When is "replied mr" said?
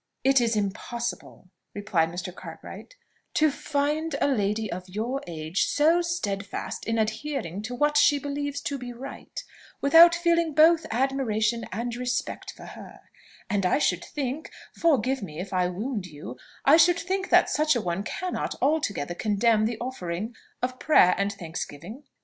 1.75-2.33